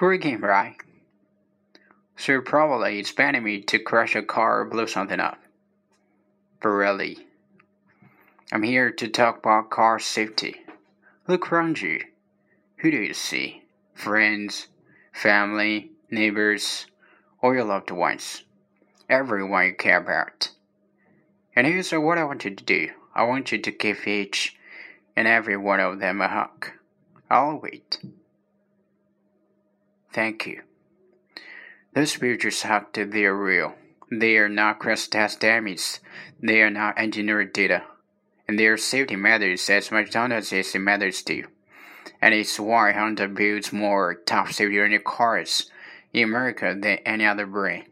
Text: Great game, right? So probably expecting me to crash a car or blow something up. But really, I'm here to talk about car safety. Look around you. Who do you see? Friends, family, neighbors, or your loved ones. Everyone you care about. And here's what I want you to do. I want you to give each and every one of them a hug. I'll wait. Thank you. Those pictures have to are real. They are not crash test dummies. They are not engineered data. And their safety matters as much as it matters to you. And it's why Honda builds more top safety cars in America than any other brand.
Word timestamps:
Great 0.00 0.22
game, 0.22 0.42
right? 0.42 0.76
So 2.16 2.40
probably 2.40 2.98
expecting 2.98 3.42
me 3.42 3.60
to 3.60 3.78
crash 3.78 4.16
a 4.16 4.22
car 4.22 4.62
or 4.62 4.64
blow 4.64 4.86
something 4.86 5.20
up. 5.20 5.36
But 6.62 6.70
really, 6.70 7.18
I'm 8.50 8.62
here 8.62 8.90
to 8.92 9.08
talk 9.08 9.40
about 9.40 9.68
car 9.68 9.98
safety. 9.98 10.56
Look 11.28 11.52
around 11.52 11.82
you. 11.82 12.00
Who 12.78 12.90
do 12.90 12.96
you 12.96 13.12
see? 13.12 13.64
Friends, 13.92 14.68
family, 15.12 15.90
neighbors, 16.10 16.86
or 17.42 17.54
your 17.54 17.64
loved 17.64 17.90
ones. 17.90 18.44
Everyone 19.10 19.66
you 19.66 19.74
care 19.74 19.98
about. 19.98 20.50
And 21.54 21.66
here's 21.66 21.90
what 21.90 22.16
I 22.16 22.24
want 22.24 22.46
you 22.46 22.54
to 22.54 22.64
do. 22.64 22.88
I 23.14 23.24
want 23.24 23.52
you 23.52 23.58
to 23.58 23.70
give 23.70 24.06
each 24.06 24.56
and 25.14 25.28
every 25.28 25.58
one 25.58 25.78
of 25.78 26.00
them 26.00 26.22
a 26.22 26.28
hug. 26.28 26.70
I'll 27.28 27.58
wait. 27.58 27.98
Thank 30.12 30.46
you. 30.46 30.62
Those 31.94 32.16
pictures 32.16 32.62
have 32.62 32.92
to 32.92 33.04
are 33.04 33.36
real. 33.36 33.74
They 34.10 34.36
are 34.38 34.48
not 34.48 34.78
crash 34.78 35.08
test 35.08 35.40
dummies. 35.40 36.00
They 36.42 36.62
are 36.62 36.70
not 36.70 36.98
engineered 36.98 37.52
data. 37.52 37.84
And 38.48 38.58
their 38.58 38.76
safety 38.76 39.16
matters 39.16 39.70
as 39.70 39.92
much 39.92 40.10
as 40.32 40.52
it 40.74 40.78
matters 40.78 41.22
to 41.22 41.34
you. 41.34 41.48
And 42.20 42.34
it's 42.34 42.58
why 42.58 42.92
Honda 42.92 43.28
builds 43.28 43.72
more 43.72 44.14
top 44.14 44.52
safety 44.52 44.98
cars 44.98 45.70
in 46.12 46.24
America 46.24 46.76
than 46.78 46.98
any 47.06 47.24
other 47.24 47.46
brand. 47.46 47.84